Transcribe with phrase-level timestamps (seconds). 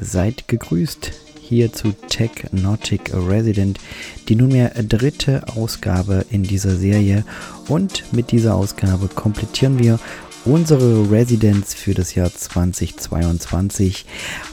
[0.00, 3.78] Seid gegrüßt hier zu Technotic Resident,
[4.28, 7.24] die nunmehr dritte Ausgabe in dieser Serie.
[7.68, 9.98] Und mit dieser Ausgabe komplettieren wir
[10.44, 14.06] unsere Residenz für das Jahr 2022.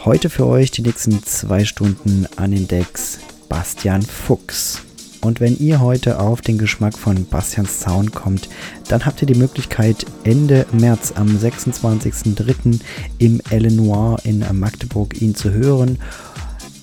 [0.06, 3.20] Heute für euch die nächsten zwei Stunden an den Decks
[3.50, 4.82] Bastian Fuchs.
[5.24, 8.50] Und wenn ihr heute auf den Geschmack von Bastians Sound kommt,
[8.90, 12.80] dann habt ihr die Möglichkeit, Ende März am 26.03.
[13.20, 13.42] im
[13.76, 15.98] Noir in Magdeburg ihn zu hören.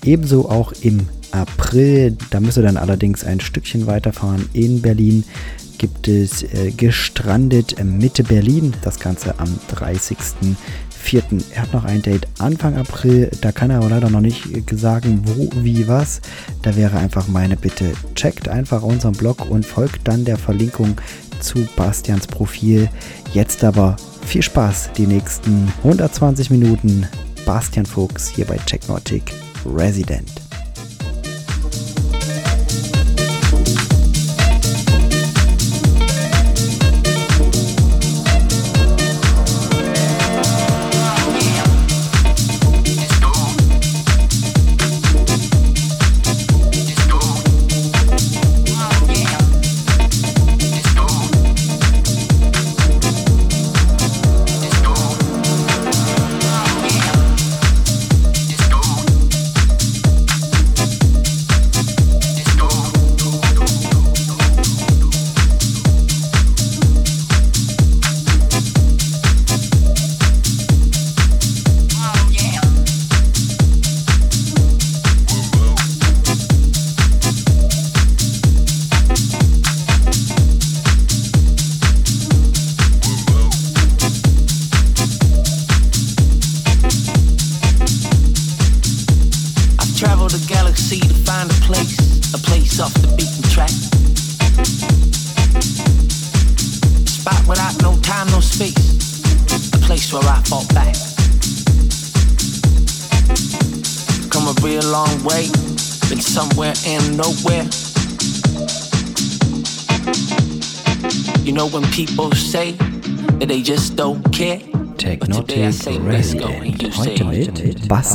[0.03, 5.23] Ebenso auch im April, da müsst ihr dann allerdings ein Stückchen weiterfahren in Berlin
[5.77, 8.71] gibt es äh, Gestrandet Mitte Berlin.
[8.83, 9.59] Das Ganze am
[11.01, 11.43] 30.04.
[11.53, 13.29] Er hat noch ein Date Anfang April.
[13.41, 16.21] Da kann er aber leider noch nicht sagen, wo, wie, was.
[16.61, 20.95] Da wäre einfach meine Bitte, checkt einfach unseren Blog und folgt dann der Verlinkung
[21.39, 22.89] zu Bastians Profil.
[23.33, 23.95] Jetzt aber
[24.25, 27.07] viel Spaß die nächsten 120 Minuten.
[27.45, 29.23] Bastian Fuchs hier bei Checknautic
[29.65, 30.40] Resident.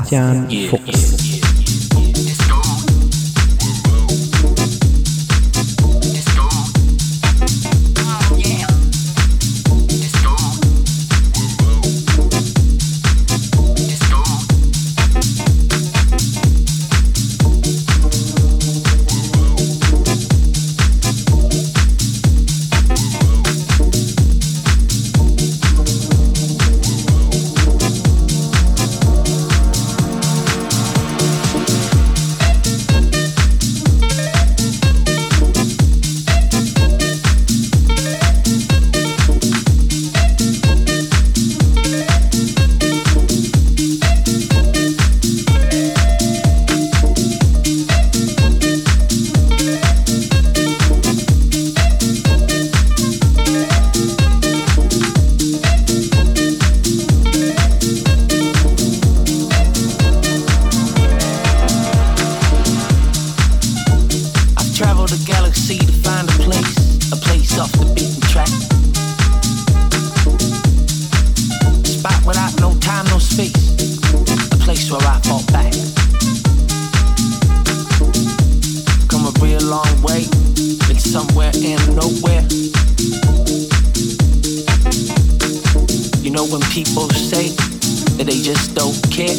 [0.07, 0.49] 将
[86.77, 87.49] people say
[88.19, 89.35] that they just don't care.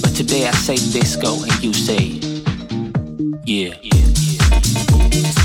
[0.00, 2.18] But today I say disco and you say,
[3.44, 3.74] yeah.
[3.82, 4.06] yeah,
[5.12, 5.39] yeah.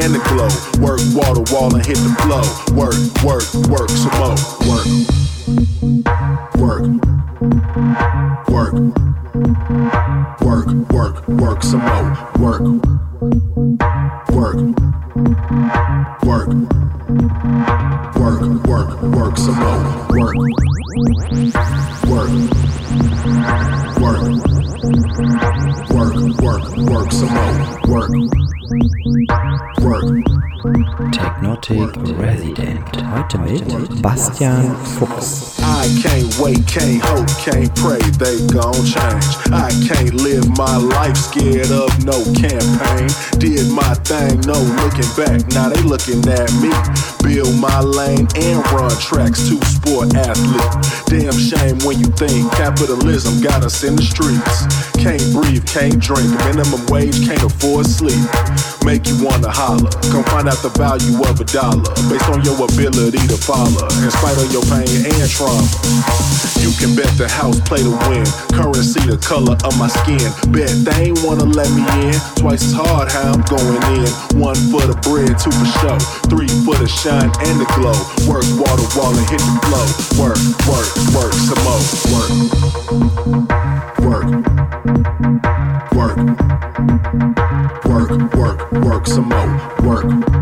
[0.00, 0.48] And the glow.
[0.80, 2.44] Work, water, wall, and hit the flow.
[2.74, 2.89] Work,
[53.80, 54.66] us in the streets.
[54.96, 58.18] Can't breathe, can't drink, minimum wage, can't afford sleep
[58.84, 59.90] make you wanna holler.
[60.10, 64.10] Come find out the value of a dollar based on your ability to follow, in
[64.10, 65.62] spite of your pain and trauma.
[66.60, 68.24] You can bet the house play to win.
[68.52, 70.26] Currency the color of my skin.
[70.52, 72.16] Bet they ain't wanna let me in.
[72.40, 74.08] Twice as hard how I'm going in.
[74.40, 75.98] One for the bread, two for show.
[76.28, 77.96] Three for the shine and the glow.
[78.28, 79.86] Work, water, wall, and hit the flow.
[80.18, 81.82] Work, work, work, some more.
[82.10, 83.59] Work,
[85.20, 86.16] work,
[87.84, 89.50] work, work, work some more.
[89.82, 90.39] Work,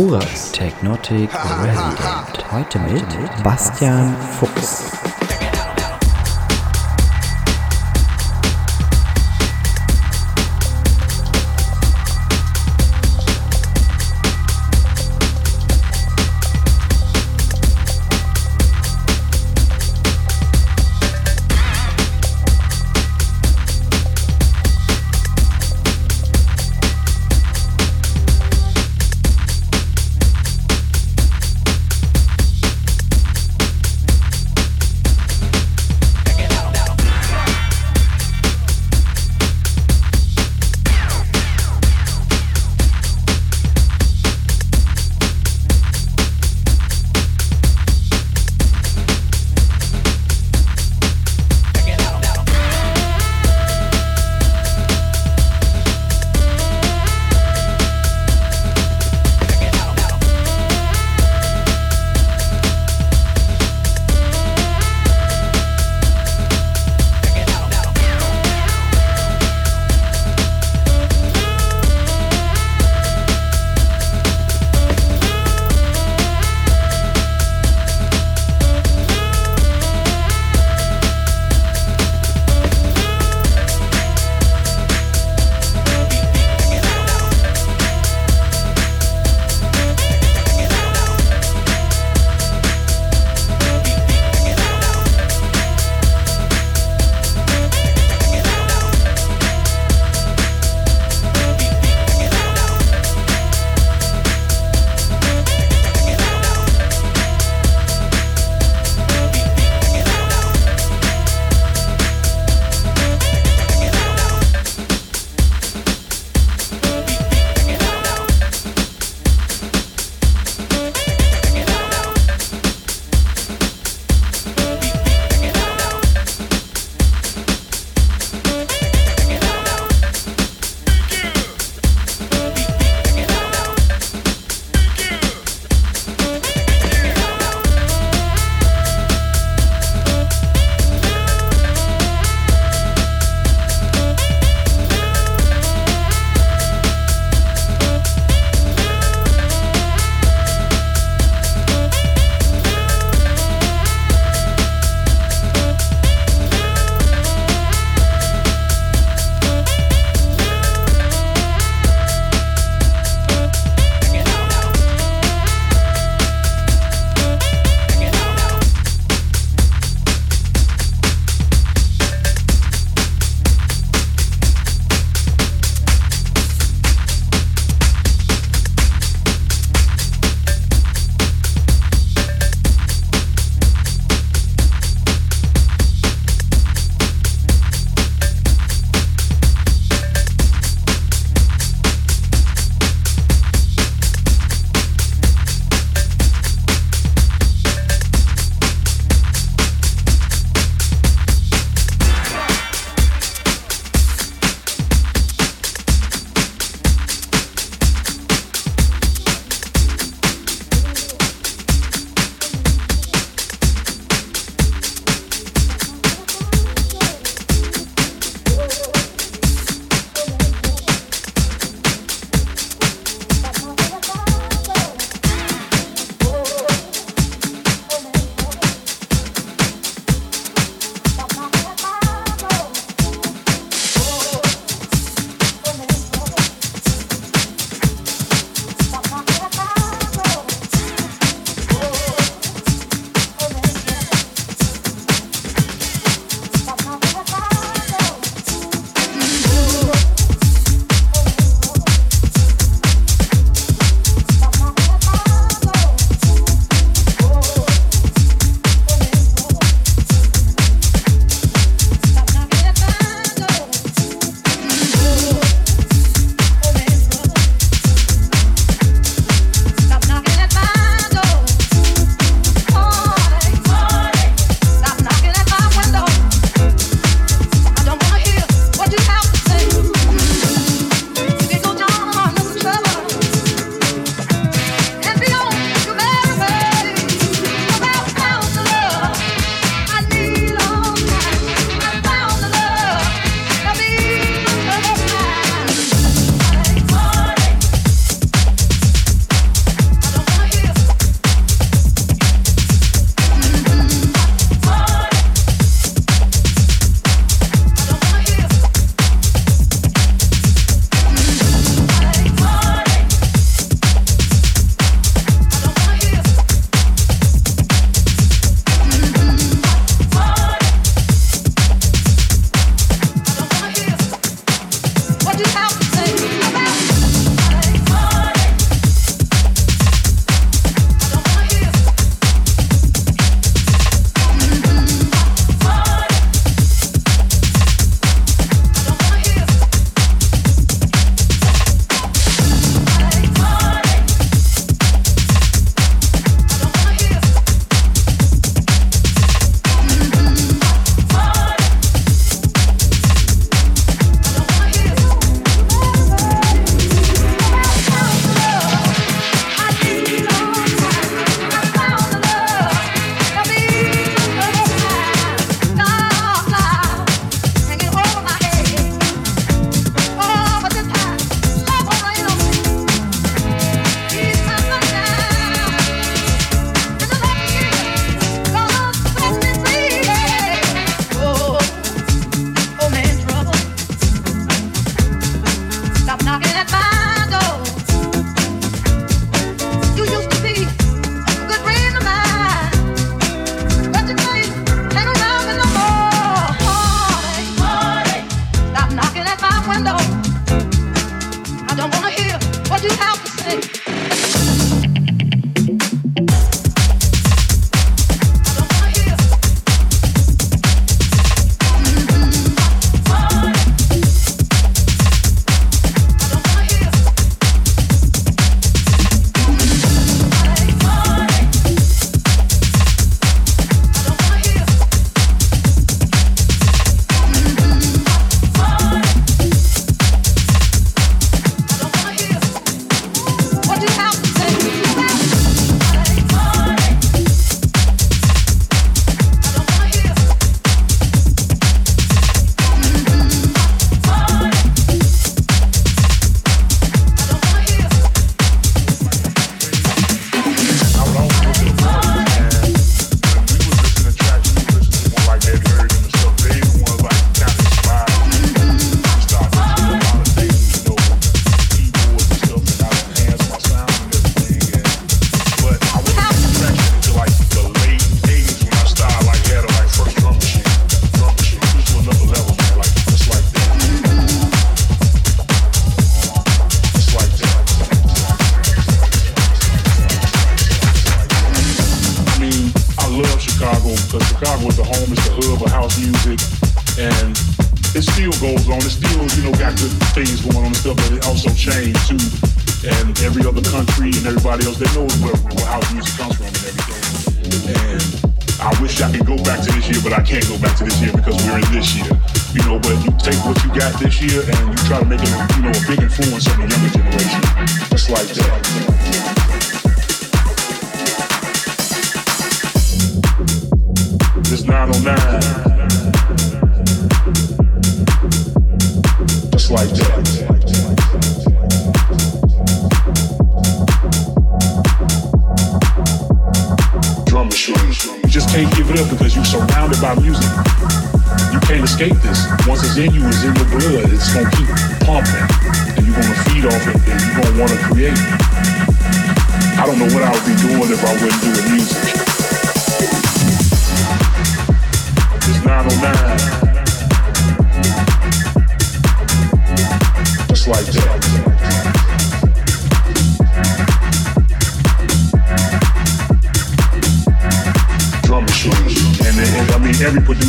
[0.00, 0.50] Koras.
[0.52, 1.28] Technotic
[1.62, 2.50] Resident.
[2.50, 3.04] Heute mit
[3.44, 4.89] Bastian Fuchs.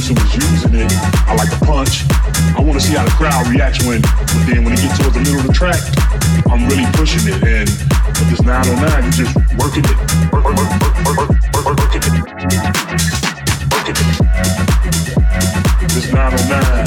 [0.02, 0.91] producer was using it.
[1.28, 2.06] I like the punch.
[2.57, 5.14] I want to see how the crowd reacts when, but then when it gets towards
[5.14, 5.78] the middle of the track,
[6.49, 7.44] I'm really pushing it.
[7.45, 7.69] And
[8.18, 9.98] with this 909, you just working it,
[10.34, 11.30] work, work, work,
[11.78, 12.18] working it,
[13.69, 13.98] Work it.
[15.94, 16.81] This 909.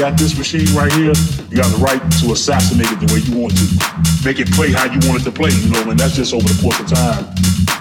[0.00, 1.12] Machine right here,
[1.50, 3.66] you got the right to assassinate it the way you want to.
[4.22, 6.46] Make it play how you want it to play, you know, and that's just over
[6.46, 7.26] the course of time.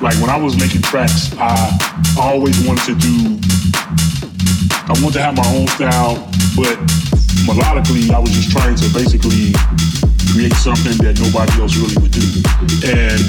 [0.02, 1.54] Like when I was making tracks, I
[2.18, 3.38] always wanted to do,
[4.90, 6.18] I wanted to have my own style,
[6.58, 6.78] but
[7.46, 9.54] melodically, I was just trying to basically
[10.34, 12.26] create something that nobody else really would do.
[12.98, 13.22] And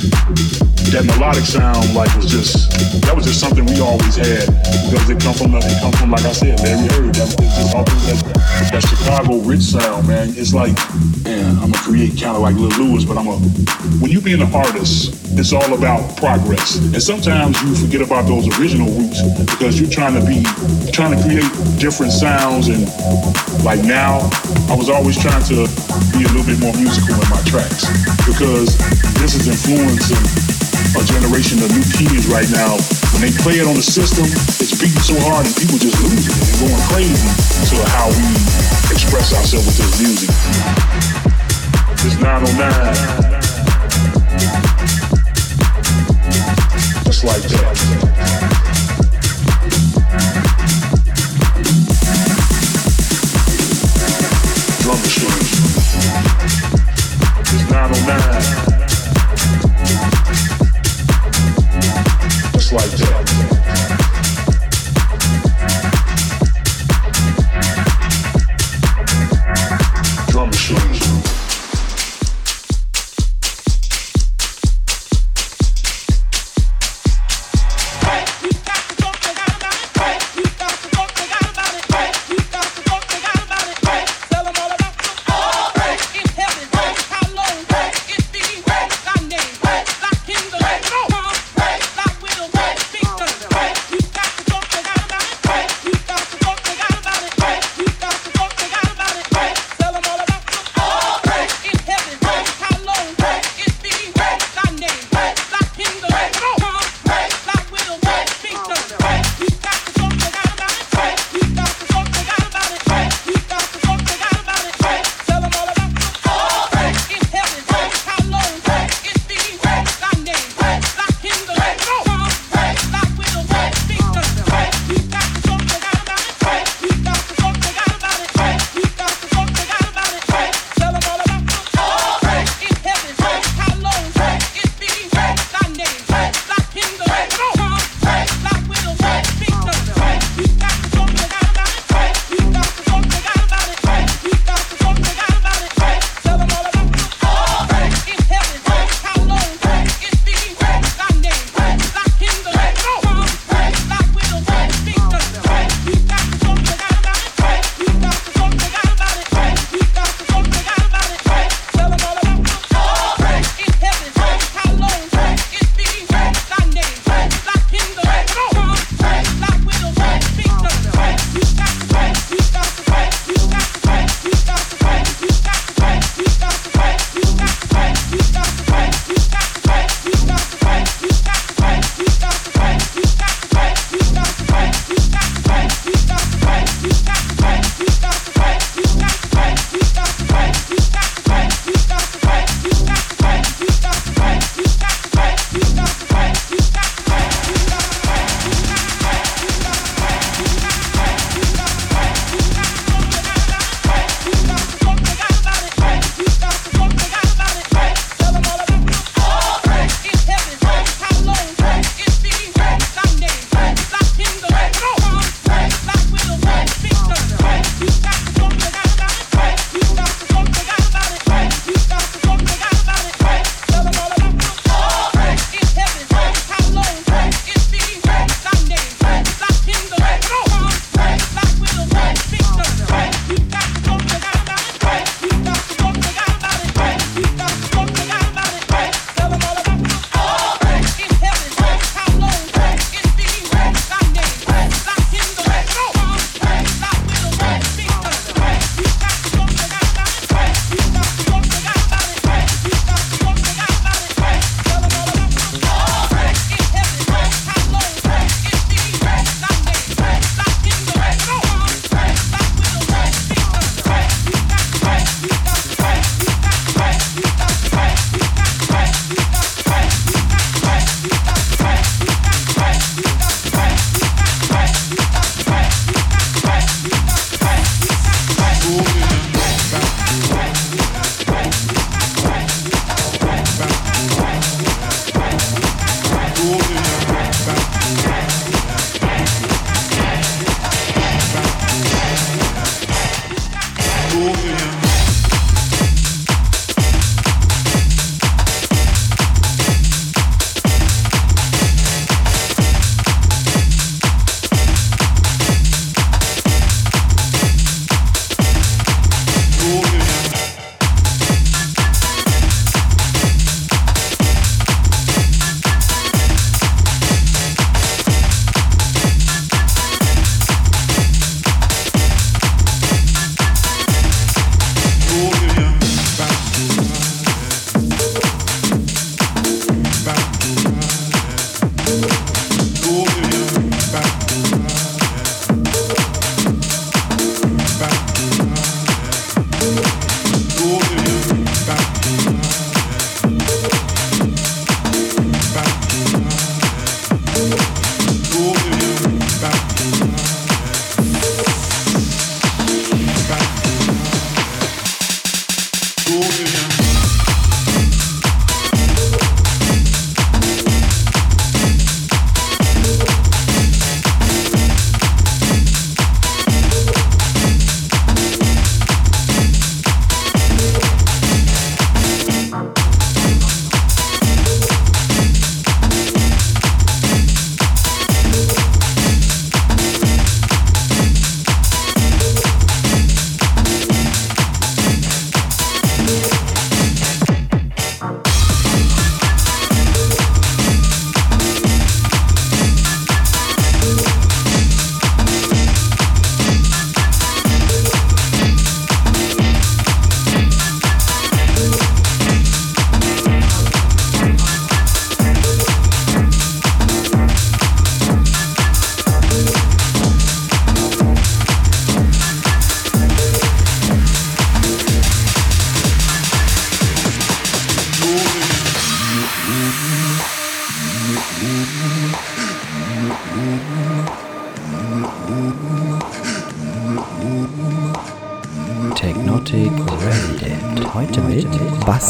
[0.96, 2.72] that melodic sound like was just
[3.04, 4.48] that was just something we always had
[4.88, 7.14] because it come from it come from like I said, Larry Heard.
[7.16, 8.27] That was just something that
[8.70, 10.34] that Chicago rich sound, man.
[10.34, 10.74] It's like,
[11.24, 13.38] man, I'm gonna create kind of like Lil Louis, but I'm a.
[14.02, 18.46] When you being an artist, it's all about progress, and sometimes you forget about those
[18.58, 20.42] original roots because you're trying to be,
[20.90, 21.46] trying to create
[21.78, 22.82] different sounds, and
[23.62, 24.26] like now,
[24.66, 25.66] I was always trying to
[26.12, 27.86] be a little bit more musical in my tracks
[28.26, 28.74] because
[29.22, 30.58] this is influencing
[30.98, 32.74] a generation of new kids right now.
[33.12, 36.34] When they play it on the system, it's beating so hard and people just losing
[36.34, 37.28] it and going crazy
[37.72, 38.28] to how we
[38.92, 40.30] express ourselves with this music.
[42.02, 43.48] This 909.
[47.04, 47.74] Just like that.
[54.82, 55.32] Drum machine.
[57.40, 58.67] It's 909.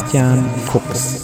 [0.08, 1.17] Christian Fuchs.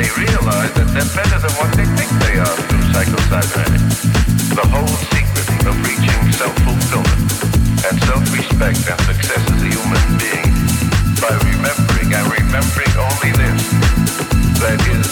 [0.00, 4.08] they realize that they're better than what they think they are through psychocybernetics.
[4.56, 7.20] The whole secret of reaching self-fulfillment
[7.84, 10.52] and self-respect and success as a human being
[11.20, 13.60] by remembering and remembering only this,
[14.64, 15.04] that is,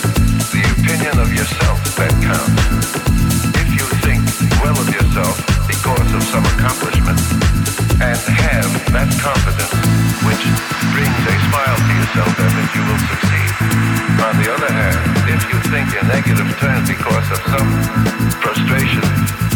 [0.56, 2.65] the opinion of yourself that counts.
[3.60, 4.24] If you think
[4.65, 5.36] well of yourself
[5.69, 7.20] because of some accomplishment
[8.01, 9.77] and have that confidence
[10.24, 10.44] which
[10.97, 13.88] brings a smile to yourself and that you will succeed.
[14.18, 14.98] On the other hand,
[15.30, 17.70] if you think in negative terms because of some
[18.42, 19.06] frustration,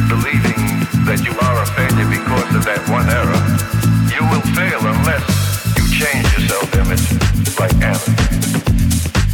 [0.06, 0.62] believing
[1.05, 3.43] that you are a failure because of that one error,
[4.14, 5.26] you will fail unless
[5.74, 7.05] you change your self-image
[7.59, 8.01] like Anna.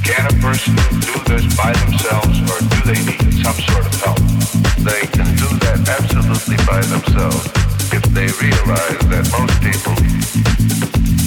[0.01, 0.75] Can a person
[1.05, 4.23] do this by themselves or do they need some sort of help?
[4.81, 7.47] They can do that absolutely by themselves
[7.93, 9.93] if they realize that most people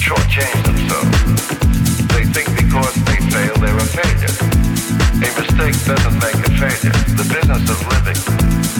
[0.02, 1.18] shortchange themselves.
[2.12, 3.01] They think because
[3.42, 4.34] fail, they're a failure.
[5.18, 6.94] A mistake doesn't make a failure.
[7.18, 8.18] The business of living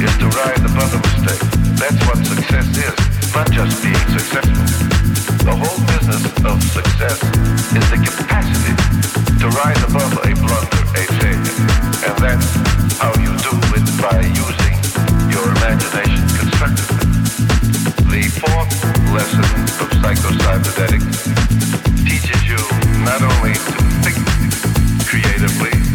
[0.02, 1.42] is to rise above a mistake.
[1.78, 2.96] That's what success is,
[3.34, 4.66] not just being successful.
[5.42, 7.18] The whole business of success
[7.74, 8.74] is the capacity
[9.42, 11.58] to rise above a blunder, a failure.
[12.06, 12.50] And that's
[13.02, 14.76] how you do it by using
[15.34, 17.06] your imagination constructively.
[18.14, 18.72] The fourth
[19.10, 19.46] lesson
[19.82, 21.18] of psycho-cybernetics
[22.06, 22.60] teaches you
[23.02, 23.81] not only to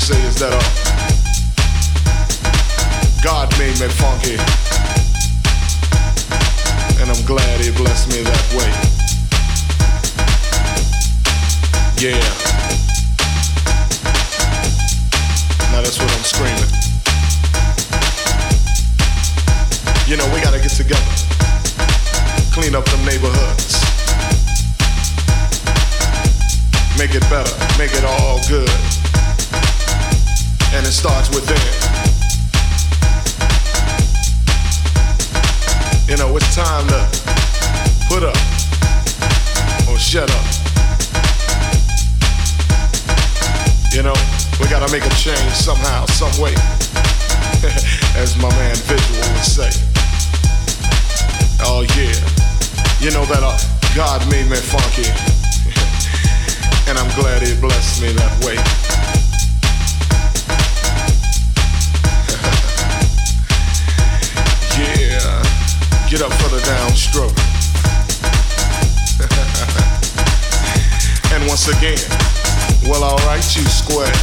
[0.00, 0.60] say is that uh,
[3.22, 4.36] God made me funky.
[7.00, 8.70] And I'm glad he blessed me that way.
[12.00, 12.16] Yeah.
[15.70, 16.70] Now that's what I'm screaming.
[20.08, 21.12] You know, we gotta get together.
[22.52, 23.76] Clean up them neighborhoods.
[26.98, 27.54] Make it better.
[27.78, 28.99] Make it all good.
[30.72, 31.58] And it starts within.
[36.08, 37.00] You know, it's time to
[38.08, 38.36] put up
[39.90, 40.46] or shut up.
[43.92, 44.14] You know,
[44.60, 46.54] we gotta make a change somehow, some way.
[48.16, 49.70] As my man Visual would say.
[51.62, 52.14] Oh yeah.
[53.00, 53.58] You know that uh,
[53.96, 55.10] God made me funky.
[56.88, 58.89] and I'm glad he blessed me that way.
[66.10, 67.30] Get up for the downstroke.
[71.32, 71.98] and once again,
[72.90, 74.10] well, alright, you squares.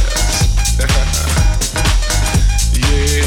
[2.76, 3.24] yeah.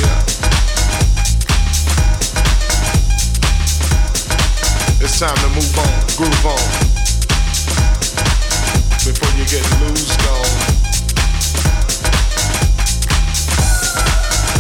[5.01, 6.59] It's time to move on, groove on.
[9.01, 10.59] Before you get loose, gone.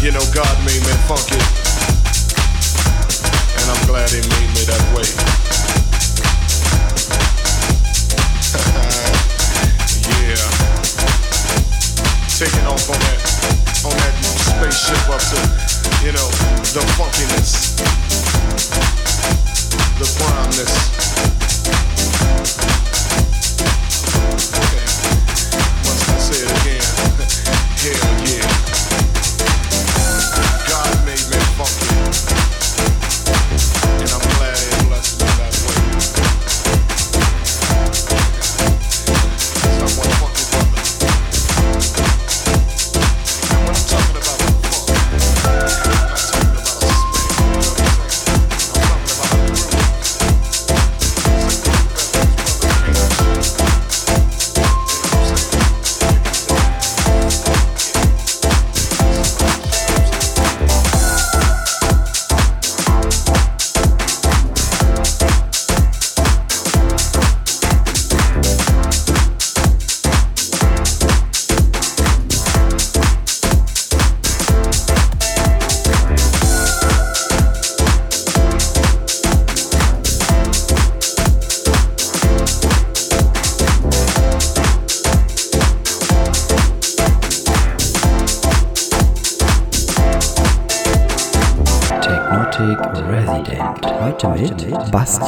[0.03, 1.60] You know, God made me funky.
[3.91, 5.03] Glad He made me that way.
[10.31, 10.47] yeah.
[12.39, 13.19] Taking off on that,
[13.83, 15.35] on that spaceship up to,
[16.05, 16.29] you know,
[16.71, 17.75] the funkiness,
[19.99, 21.40] the primeness.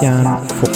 [0.03, 0.11] 幸
[0.49, 0.72] 福。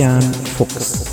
[0.00, 0.22] Mit Bastian
[0.56, 1.09] Fuchs.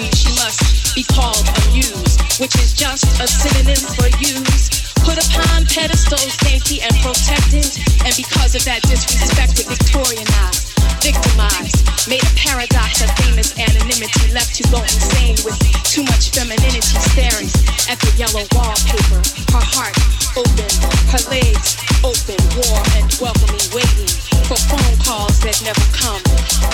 [0.00, 4.72] she must be called abuse, which is just a synonym for use.
[5.04, 7.68] Put upon pedestals, dainty and protected,
[8.00, 10.72] and because of that disrespected, victorianized,
[11.04, 16.80] victimized, made a paradox of famous anonymity, left to go insane with too much femininity
[17.12, 17.52] staring
[17.92, 19.20] at the yellow wallpaper,
[19.52, 19.92] her heart
[20.40, 20.72] open,
[21.12, 24.10] her legs open, war and welcoming, waiting
[24.46, 26.22] for phone calls that never come,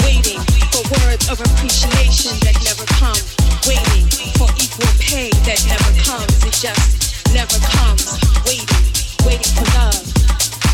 [0.05, 0.41] waiting
[0.73, 3.17] for words of appreciation that never come,
[3.69, 4.09] waiting
[4.41, 6.33] for equal pay that never comes.
[6.45, 8.09] It just never comes.
[8.49, 8.85] Waiting,
[9.25, 10.01] waiting for love,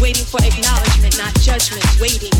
[0.00, 2.32] waiting for acknowledgement, not judgment, waiting.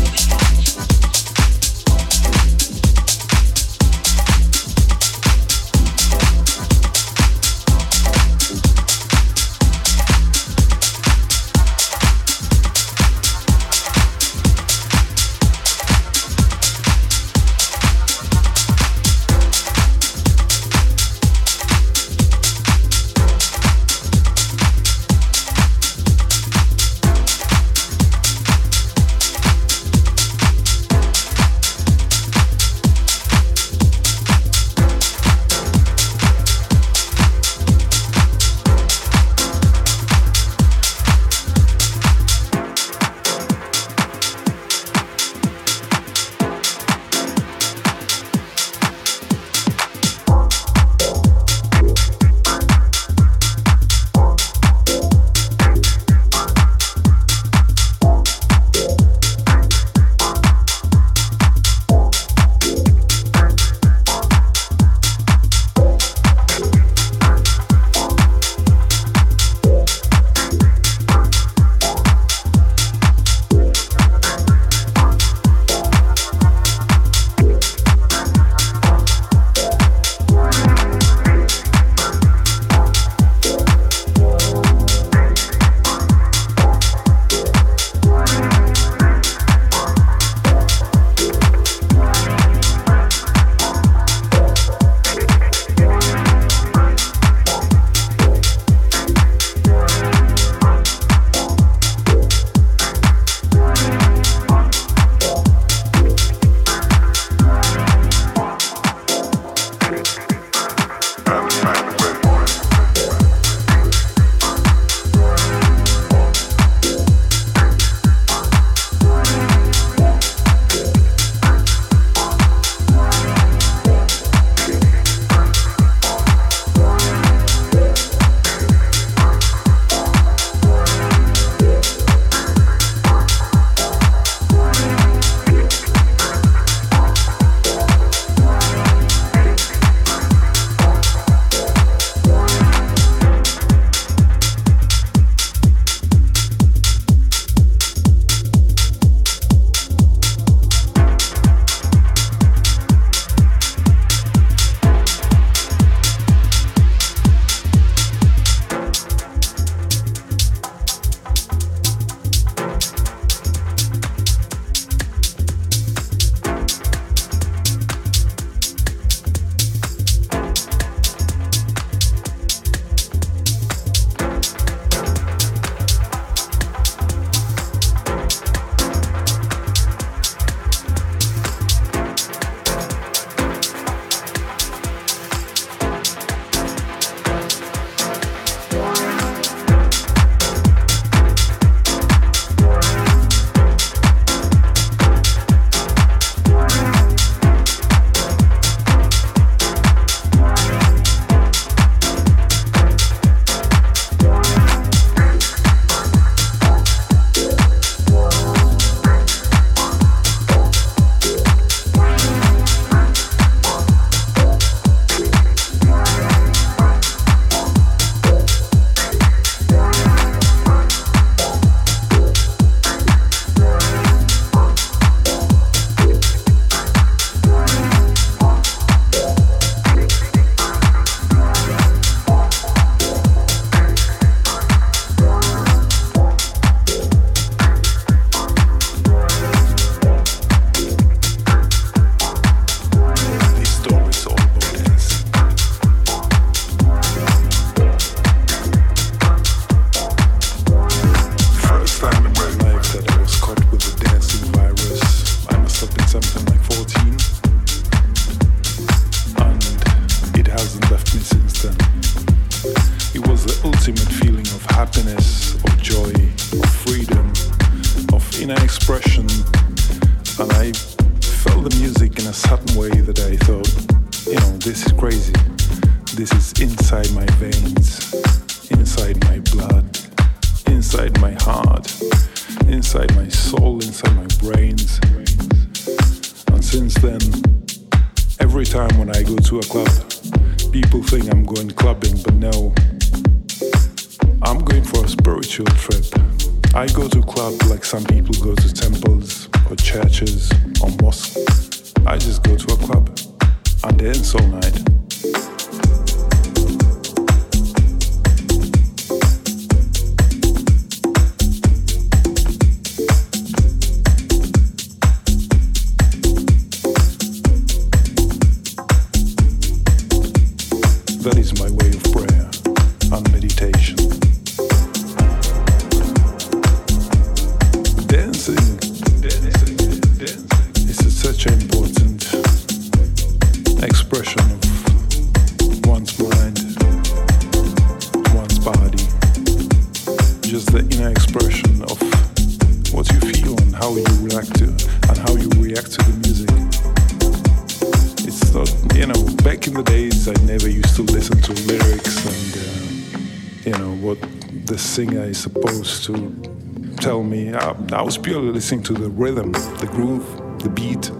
[358.55, 360.25] Listening to the rhythm, the groove,
[360.63, 361.11] the beat.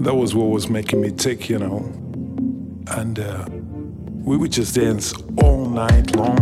[0.00, 1.78] That was what was making me tick, you know.
[2.88, 6.37] And uh, we would just dance all night long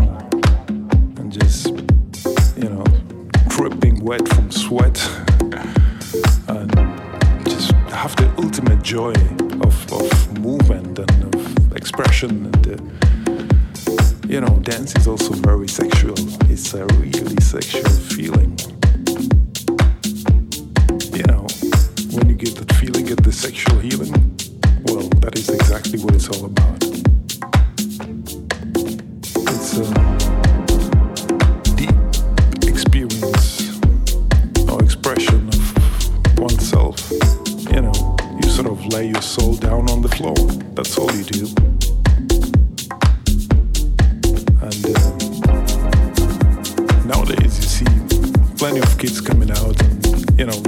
[49.38, 50.62] coming out and, you know,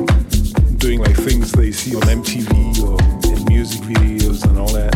[0.76, 3.00] doing like things they see on MTV or
[3.32, 4.92] in music videos and all that.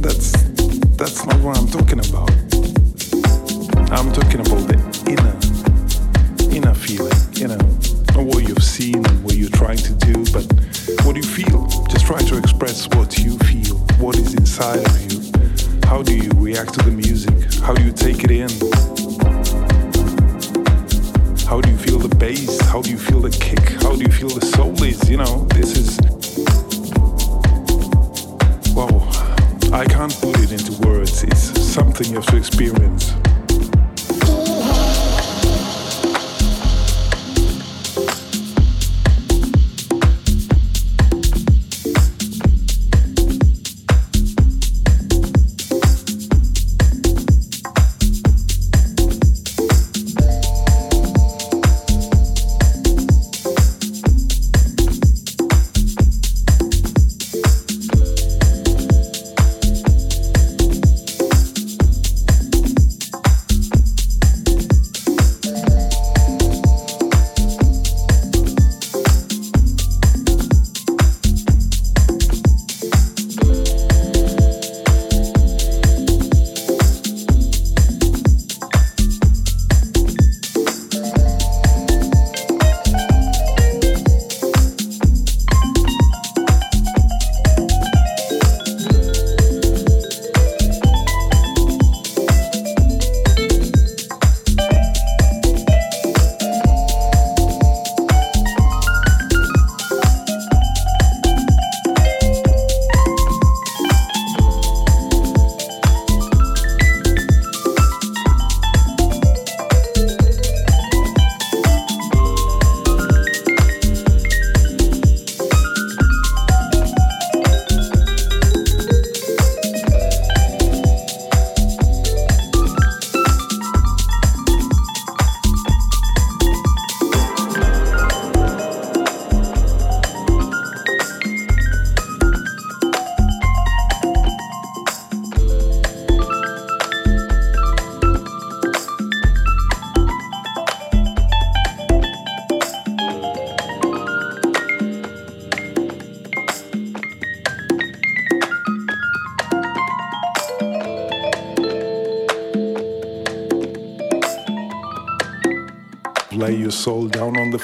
[0.00, 0.32] That's
[0.96, 2.30] that's not what I'm talking about.
[3.92, 4.78] I'm talking about the
[5.12, 7.60] inner inner feeling, you know,
[8.14, 10.46] not what you've seen and what you're trying to do, but
[11.04, 11.66] what do you feel.
[11.88, 15.20] Just try to express what you feel, what is inside of you.
[15.86, 17.34] How do you react to the music?
[17.62, 19.05] How do you take it in?
[21.46, 22.60] How do you feel the bass?
[22.62, 23.80] How do you feel the kick?
[23.80, 25.08] How do you feel the soul is?
[25.08, 25.96] You know, this is.
[28.74, 29.08] Wow,
[29.72, 31.22] I can't put it into words.
[31.22, 33.14] It's something you have to experience.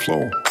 [0.02, 0.41] Floor.